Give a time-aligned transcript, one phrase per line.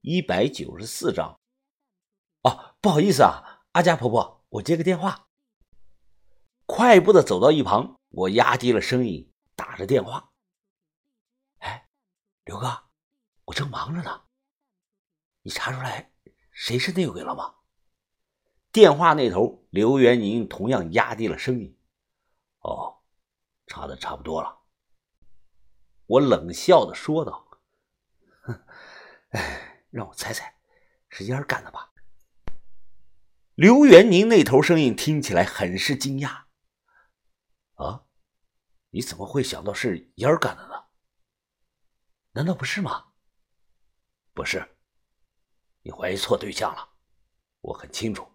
[0.00, 1.38] 一百九十四章。
[2.42, 5.28] 哦，不好意思啊，阿佳婆婆，我接个电话。
[6.64, 10.32] 快步的走到一旁，我压低了声音打着电话。
[11.58, 11.88] 哎，
[12.44, 12.84] 刘哥，
[13.44, 14.22] 我正忙着呢，
[15.42, 16.12] 你查出来
[16.50, 17.56] 谁是内鬼了吗？
[18.72, 21.76] 电话那头，刘元宁同样压低了声音。
[22.60, 23.02] 哦，
[23.66, 24.60] 查的差不多了。
[26.06, 27.60] 我冷笑的说道
[28.42, 28.64] ：“哼，
[29.30, 30.54] 哎，让我猜猜，
[31.08, 31.92] 是烟儿干的吧？”
[33.54, 36.44] 刘元宁那头声音听起来很是惊讶。
[37.76, 38.06] “啊，
[38.90, 40.84] 你怎么会想到是烟儿干的呢？
[42.32, 43.12] 难道不是吗
[44.32, 44.76] ？”“不是，
[45.82, 46.88] 你怀疑错对象了。
[47.60, 48.26] 我很清楚，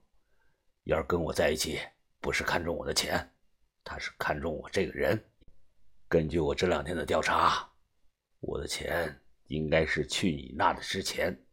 [0.83, 1.81] 烟儿跟我在一起
[2.19, 3.35] 不是看中我的钱，
[3.83, 5.31] 他是看中我这个人。”
[6.07, 7.67] 根据我这两天的调查，
[8.39, 11.44] 我的钱应该是去你那的之前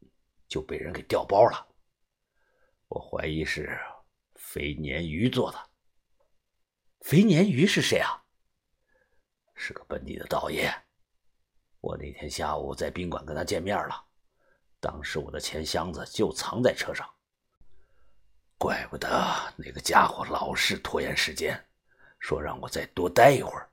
[0.53, 1.67] 就被人给调包了。
[2.89, 3.81] 我怀疑是
[4.35, 5.59] 肥鲶鱼做的。
[7.01, 8.23] 肥鲶鱼是谁啊？
[9.55, 10.71] 是个本地的道爷。
[11.81, 14.05] 我那天下午在宾馆跟他见面了，
[14.79, 17.09] 当时我的钱箱子就藏在车上。
[18.59, 19.09] 怪不得
[19.57, 21.59] 那个家伙老是拖延时间，
[22.19, 23.73] 说让我再多待一会儿。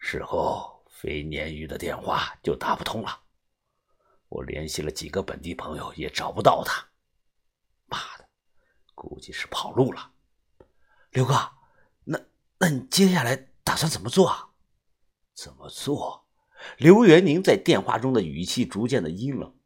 [0.00, 3.23] 事后，肥鲶鱼的电话就打不通了。
[4.34, 6.84] 我联系了几个本地朋友，也找不到他。
[7.86, 8.28] 妈的，
[8.92, 10.12] 估计是跑路了。
[11.10, 11.34] 刘哥，
[12.02, 12.20] 那
[12.58, 14.50] 那你接下来打算怎么做啊？
[15.34, 16.26] 怎么做？
[16.78, 19.56] 刘元宁在电话中的语气逐渐的阴冷。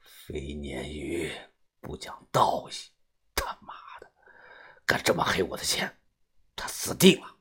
[0.00, 1.30] 肥鲶鱼
[1.80, 2.74] 不讲道义，
[3.36, 4.10] 他妈的，
[4.84, 5.96] 敢这么黑我的钱，
[6.56, 7.36] 他死定了。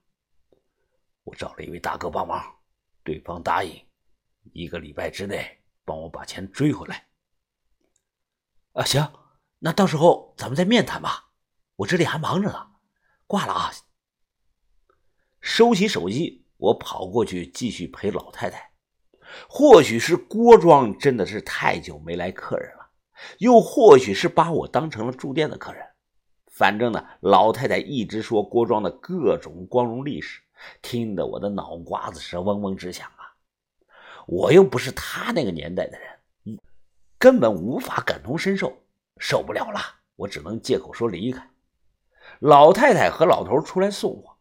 [1.24, 2.60] 我找了一位大哥帮忙，
[3.04, 3.84] 对方答应
[4.54, 7.06] 一个礼拜之内帮我把钱追回来。
[8.74, 9.14] 啊，行，
[9.60, 11.30] 那到时候咱们再面谈吧，
[11.78, 12.72] 我这里还忙着呢。
[13.28, 13.72] 挂了啊！
[15.40, 18.72] 收起手机，我跑过去继续陪老太太。
[19.50, 22.90] 或许是郭庄真的是太久没来客人了，
[23.40, 25.86] 又或许是把我当成了住店的客人。
[26.48, 30.42] 反正呢，老太太一直说郭庄的各种光荣历史。
[30.82, 33.10] 听得我的脑瓜子是嗡嗡直响！
[34.28, 36.60] 我又不是他那个年代的人，
[37.18, 38.76] 根本无法感同身受，
[39.18, 39.80] 受不了了，
[40.16, 41.48] 我只能借口说离开。
[42.40, 44.38] 老太太和老头出来送我，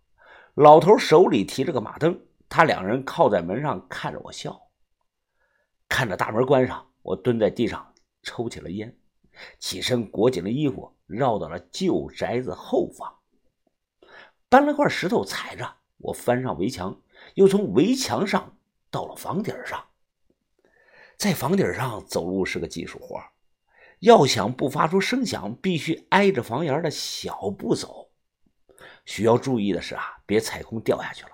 [0.54, 2.18] 老头手里提着个马灯，
[2.48, 4.68] 他两人靠在门上看着我笑。
[5.88, 7.92] 看着大门关上，我蹲在地上
[8.22, 8.96] 抽起了烟，
[9.58, 13.14] 起身裹紧了衣服，绕到了旧宅子后方，
[14.48, 15.76] 搬了块石头踩着。
[15.98, 17.00] 我翻上围墙，
[17.34, 18.56] 又从围墙上
[18.94, 19.84] 到了房顶上。
[21.16, 23.20] 在房顶上走路是个技术活，
[23.98, 28.12] 要想不发出声响，必须挨着房檐的小步走。
[29.04, 31.30] 需要注意的是啊，别踩空掉下去了。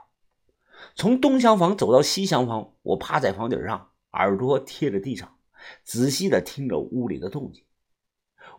[0.95, 5.39] 从东厢房走到西厢房，我趴在房顶上，耳朵贴着地上，
[5.85, 7.63] 仔细的听着屋里的动静。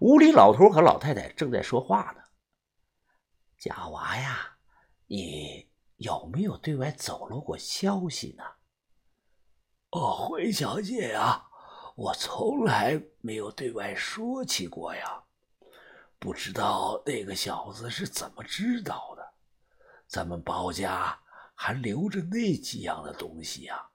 [0.02, 2.22] 屋里老头和老太太正在说话呢。
[3.58, 4.58] 贾娃呀，
[5.08, 5.72] 你。
[6.02, 8.44] 有没有对外走漏过消息呢？
[9.92, 11.48] 哦，回小姐呀，
[11.96, 15.24] 我从来没有对外说起过呀。
[16.18, 19.34] 不知道那个小子是怎么知道的？
[20.08, 21.20] 咱们包家
[21.56, 23.90] 还留着那几样的东西呀。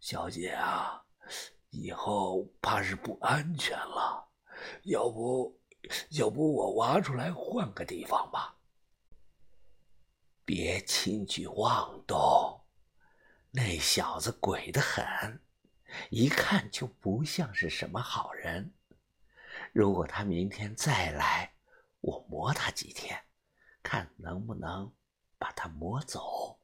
[0.00, 1.02] 小姐啊，
[1.70, 4.28] 以后怕是不安全了。
[4.84, 5.60] 要不，
[6.10, 8.56] 要不我挖出来换个地方吧。
[10.44, 12.55] 别轻举妄动，
[13.56, 15.40] 那小子鬼得很，
[16.10, 18.74] 一看就不像是什么好人。
[19.72, 21.54] 如果他明天再来，
[22.02, 23.18] 我磨他几天，
[23.82, 24.94] 看能不能
[25.38, 26.60] 把他磨走。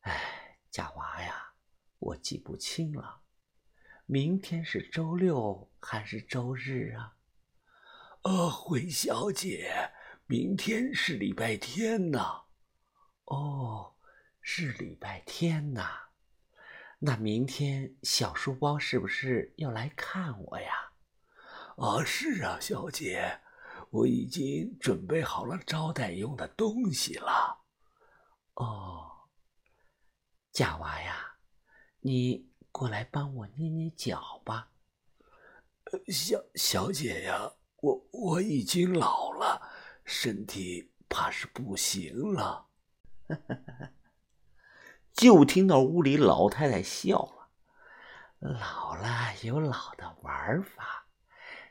[0.00, 1.52] 哎，佳娃呀，
[1.98, 3.20] 我记不清了，
[4.06, 7.16] 明天是周六还是周日啊？
[8.22, 9.92] 呃，回小姐。
[10.24, 12.44] 明天是礼拜天呐，
[13.26, 13.93] 哦，
[14.46, 15.88] 是礼拜天呐。
[16.98, 20.92] 那明天小书包是不是要来看我呀？
[21.78, 23.40] 啊，是啊，小姐，
[23.88, 27.64] 我已经准备好了招待用的东西了。
[28.56, 29.30] 哦，
[30.52, 31.38] 假娃呀，
[32.00, 34.70] 你过来帮我捏捏脚吧。
[36.08, 37.50] 小小姐呀，
[37.80, 39.70] 我我已经老了。
[40.04, 42.68] 身体怕是不行了，
[43.26, 43.90] 哈哈哈哈
[45.14, 47.48] 就听到屋里老太太笑了。
[48.40, 51.06] 老了有老的玩法，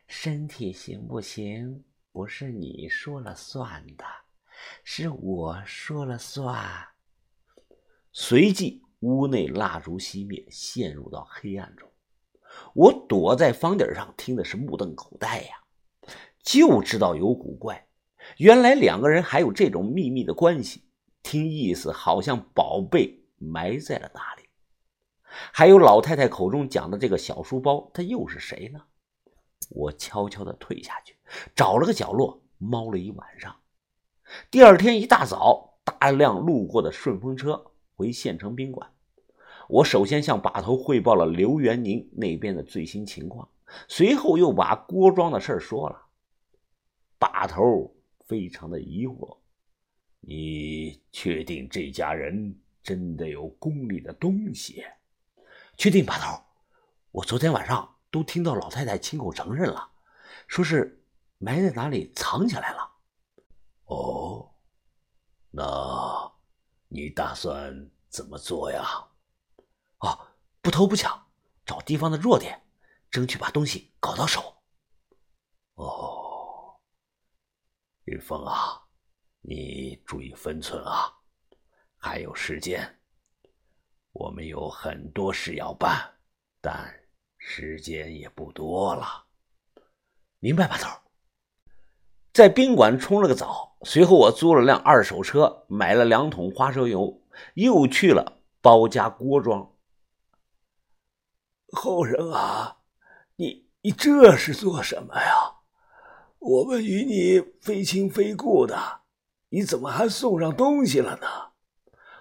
[0.08, 4.06] 身体行不行不是你说了算的，
[4.84, 6.88] 是我说了算。
[8.12, 11.90] 随即，屋内蜡烛熄灭，陷入到黑暗中。
[12.74, 15.58] 我躲在房顶上，听的是目瞪口呆呀，
[16.42, 17.88] 就知道有古怪。
[18.38, 20.88] 原来两个人还有这种秘密的关系，
[21.22, 24.44] 听意思好像宝贝埋在了哪里。
[25.52, 28.82] 还有老太太口中讲的这个小书包，它又是谁呢？
[29.70, 31.16] 我悄悄地退下去，
[31.56, 33.56] 找了个角落猫了一晚上。
[34.52, 38.92] 第二天一大早，大辆路过的顺风车回县城宾馆。
[39.70, 43.50] 我首先向把头汇报了刘元宁那边的最新情况，
[43.88, 46.08] 随后又把郭庄的事说了。
[47.18, 47.96] 把头
[48.28, 49.38] 非常的疑惑
[50.20, 54.84] ：“你确定这家人真的有宫里的东西？”
[55.78, 56.44] 确定，把头。
[57.12, 59.92] 我昨天晚上都听到老太太亲口承认了，
[60.48, 61.04] 说是
[61.38, 62.92] 埋在哪里藏起来了。
[63.86, 64.54] 哦，
[65.52, 66.32] 那
[66.88, 68.84] 你打算怎么做呀？
[69.98, 71.28] 啊，不偷不抢，
[71.66, 72.62] 找地方的弱点，
[73.10, 74.64] 争取把东西搞到手。
[75.76, 76.80] 哦，
[78.06, 78.82] 云峰啊，
[79.42, 81.14] 你注意分寸啊，
[82.04, 83.00] 还有时间。
[84.12, 85.98] 我们有很多事要办，
[86.60, 86.94] 但
[87.38, 89.24] 时间也不多了。
[90.40, 90.90] 明白吧，头？
[92.34, 97.22] 在宾馆冲了个澡，随后我租了辆二手车，买了两桶花生油，
[97.54, 99.74] 又去了包家郭庄。
[101.72, 102.80] 后生啊，
[103.38, 105.62] 你你这是做什么呀？
[106.40, 109.04] 我们与你非亲非故的，
[109.48, 111.53] 你怎么还送上东西了呢？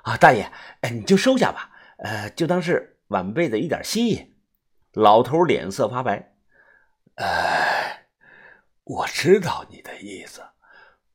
[0.02, 0.50] 啊，大爷，
[0.80, 1.70] 哎，你就收下吧。
[1.98, 4.34] 呃，就当是晚辈的一点心意。
[4.92, 6.34] 老头脸色发白。
[7.14, 8.06] 哎，
[8.84, 10.42] 我知道你的意思，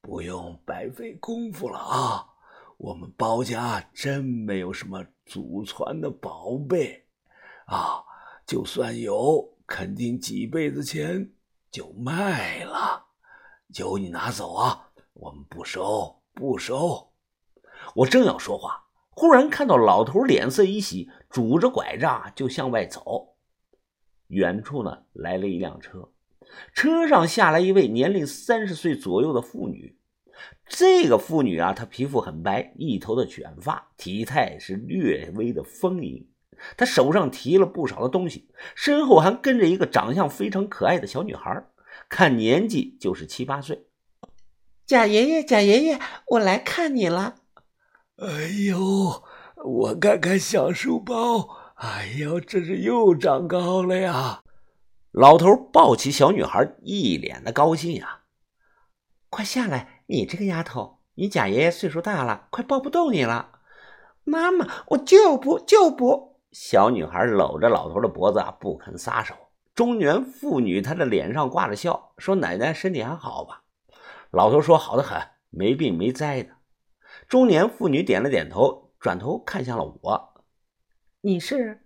[0.02, 2.28] 不用白费功夫了啊。
[2.78, 7.08] 我们包家真没有什么祖传的宝贝
[7.66, 8.04] 啊，
[8.46, 11.32] 就算有，肯定几辈子前
[11.72, 13.06] 就卖了。
[13.76, 17.07] 有你拿走啊，我们不收，不收。
[17.98, 18.86] 我正要说话。
[19.10, 23.36] 忽然看到老头脸色一喜，拄着拐杖就向外走。
[24.28, 26.10] 远处呢来了一辆车，
[26.74, 29.98] 车上下来一位年龄三十岁左右的妇女。
[30.68, 36.28] 这个妇女啊，她皮肤很白，一头的卷发，体态是略微的丰盈。
[36.76, 41.66] 她手上提了不少的东西，身后还跟着一个长相非常可爱的小女孩，
[42.08, 43.88] 看年纪就是七八岁。
[44.86, 47.38] 贾爷爷，贾爷爷，我来看你了。
[48.18, 49.24] 哎呦，
[49.64, 54.42] 我看看小书包，哎呦，这是又长高了呀！
[55.12, 58.22] 老头抱起小女孩，一脸的高兴呀。
[59.30, 63.60] 快下来，你这个丫头，你贾爷爷岁数大了，快抱不动你了。
[64.24, 66.40] 妈妈，我就不就不！
[66.52, 69.36] 小女孩搂着老头的脖子啊，不肯撒手。
[69.76, 73.62] 中年妇女她的脸上挂着笑，说：“奶奶身体还好吧？”
[74.34, 75.22] 老头说：“好的很，
[75.52, 76.50] 没病没灾的。”
[77.28, 80.44] 中年妇女点了点头，转头看向了我
[81.20, 81.86] ：“你是？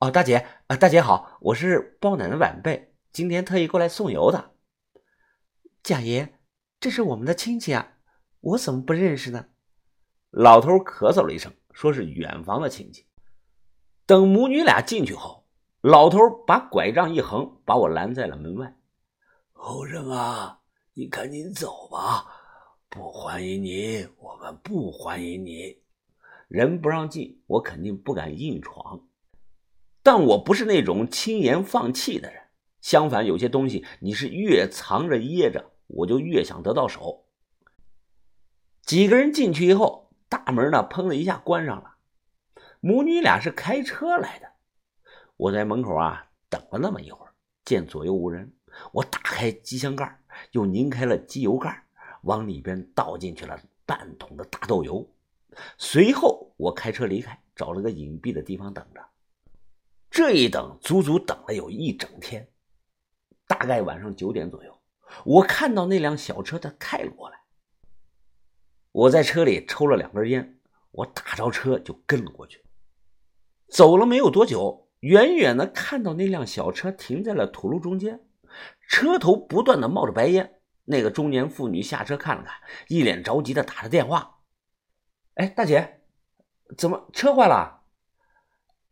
[0.00, 4.56] 哦，大姐啊，大姐好，我是包奶奶晚辈，今天特意过来送油的。”
[5.84, 6.40] 贾爷，
[6.80, 7.98] 这是我们的亲戚啊，
[8.40, 9.46] 我怎么不认识呢？
[10.30, 13.06] 老头咳嗽了一声，说是远房的亲戚。
[14.06, 15.46] 等母女俩进去后，
[15.82, 18.76] 老头把拐杖一横，把我拦在了门外
[19.54, 20.62] ：“后生啊，
[20.94, 22.40] 你赶紧走吧。”
[22.94, 25.78] 不欢迎你，我们不欢迎你。
[26.46, 29.08] 人不让进，我肯定不敢硬闯。
[30.00, 32.40] 但我不是那种轻言放弃的人。
[32.80, 37.26] 相反，有些东西你是越藏着掖着，我就越想得到手。
[38.82, 41.96] 几个人进去以后，大门呢，砰的一下关上了。
[42.78, 44.46] 母女俩是开车来的。
[45.36, 47.34] 我在门口啊等了那么一会儿，
[47.64, 48.52] 见左右无人，
[48.92, 50.20] 我打开机箱盖，
[50.52, 51.83] 又拧开了机油盖。
[52.24, 55.06] 往里边倒进去了半桶的大豆油，
[55.78, 59.00] 随后我开车离开，找了个隐蔽的地方等着。
[60.10, 62.48] 这一等，足足等了有一整天。
[63.46, 64.80] 大概晚上九点左右，
[65.24, 67.40] 我看到那辆小车它开了过来。
[68.92, 70.58] 我在车里抽了两根烟，
[70.92, 72.62] 我打着车就跟了过去。
[73.68, 78.24] 走了没有多久，远远的看到那辆小车停在了土路中间，
[78.88, 80.60] 车头不断的冒着白烟。
[80.84, 84.40] 那个中年妇女下车看了看，一脸着急的打着电话
[85.34, 86.02] ：“哎，大姐，
[86.76, 87.82] 怎么车坏了？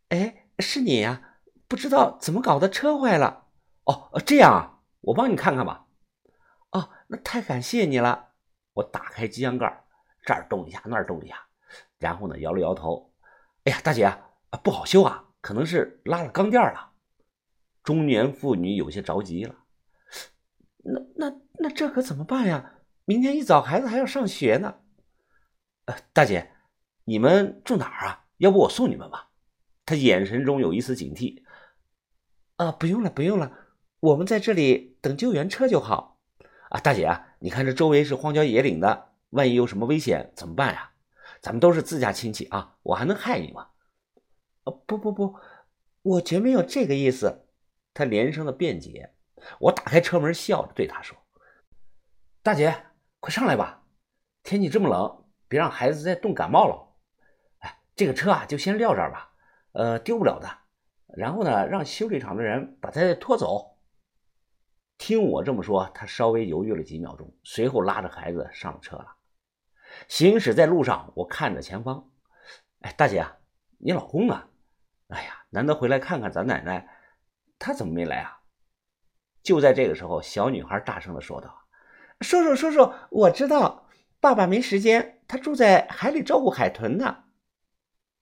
[0.08, 1.38] 哎，是你呀？
[1.68, 3.46] 不知道怎么搞的，车坏了。
[3.84, 5.86] 哦，这样啊，我帮你看看吧。
[6.70, 8.30] 哦，那太感谢你了。
[8.74, 9.84] 我打开机箱盖，
[10.24, 11.36] 这儿动一下，那儿动一下，
[11.98, 13.12] 然后呢，摇了摇头。
[13.64, 14.12] 哎呀，大姐，
[14.62, 16.92] 不好修啊，可能是拉了钢垫了。
[17.82, 19.54] 中年妇女有些着急了。
[20.82, 22.74] 那那那这可怎么办呀？
[23.04, 24.76] 明天一早孩子还要上学呢。
[25.86, 26.52] 呃，大姐，
[27.04, 28.26] 你们住哪儿啊？
[28.38, 29.30] 要不我送你们吧。
[29.84, 31.42] 他眼神中有一丝警惕。
[32.56, 33.52] 啊，不用了，不用了，
[34.00, 36.20] 我们在这里等救援车就好。
[36.70, 40.92] 啊，大姐啊，你看这周围是荒郊野岭的，万一有什么危险怎么办呀？
[41.40, 43.68] 咱们都是自家亲戚啊，我还能害你吗？
[44.62, 45.34] 啊，不不不，
[46.02, 47.46] 我绝没有这个意思。
[47.92, 49.12] 他连声的辩解。
[49.58, 51.16] 我打开车门，笑着对他说
[52.42, 52.86] ：“大姐，
[53.20, 53.82] 快上来吧，
[54.42, 56.94] 天气这么冷，别让孩子再冻感冒了。
[57.58, 59.32] 哎，这个车啊，就先撂这儿吧，
[59.72, 60.48] 呃，丢不了的。
[61.16, 63.78] 然后呢，让修理厂的人把它拖走。”
[64.98, 69.16] 听我这么说，他稍微犹豫了几秒钟，随后拉着孩子上了车了。
[70.06, 72.08] 行驶在路上，我看着前方，
[72.82, 73.26] 哎，大姐，
[73.78, 74.48] 你老公呢？
[75.08, 76.88] 哎呀，难得回来看看咱奶奶，
[77.58, 78.41] 他怎么没来啊？
[79.42, 81.66] 就在这个时候，小女孩大声的说道
[82.20, 83.88] ：“叔叔，叔叔，我知道，
[84.20, 87.24] 爸爸没时间，他住在海里照顾海豚呢。”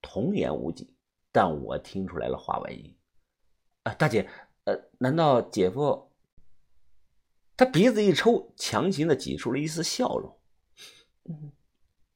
[0.03, 0.97] 童言无忌，
[1.31, 2.97] 但我听出来了话外音。
[3.83, 4.29] 啊，大姐，
[4.65, 6.11] 呃，难道姐夫？
[7.57, 10.41] 他鼻子一抽，强行的挤出了一丝笑容。
[11.25, 11.53] 嗯，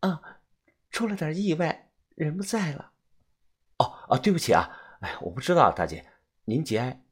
[0.00, 0.40] 啊，
[0.90, 2.92] 出了点意外，人不在了。
[3.76, 4.70] 哦，啊，对不起啊，
[5.00, 6.10] 哎，我不知道，大姐，
[6.44, 7.04] 您节哀。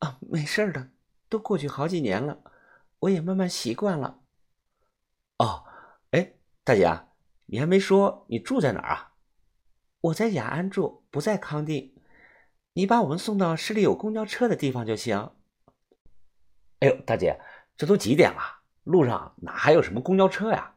[0.00, 0.90] 啊，没事的。
[1.36, 2.38] 都过去好几年了，
[3.00, 4.20] 我也慢慢习惯了。
[5.36, 5.64] 哦，
[6.12, 6.32] 哎，
[6.64, 6.90] 大姐，
[7.44, 9.12] 你还没说你住在哪儿啊？
[10.00, 11.94] 我在雅安住，不在康定。
[12.72, 15.32] 你把我们送到市里有公交车的地方就行。
[16.80, 17.38] 哎呦，大姐，
[17.76, 18.62] 这都几点了？
[18.84, 20.76] 路上哪还有什么公交车呀？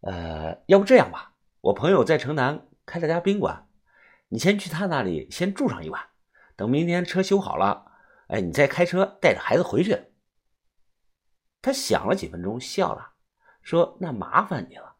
[0.00, 3.68] 呃，要不这样吧，我朋友在城南开了家宾馆，
[4.30, 6.08] 你先去他那里先住上一晚，
[6.56, 7.85] 等明天车修好了。
[8.28, 10.12] 哎，你再开车带着孩子回去。
[11.62, 13.14] 他想了几分钟，笑了，
[13.62, 14.95] 说：“那麻烦你了。”